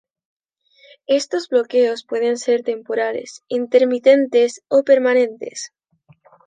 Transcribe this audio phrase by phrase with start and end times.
[1.19, 5.73] Estos bloqueos pueden ser temporales, intermitentes o permanentes.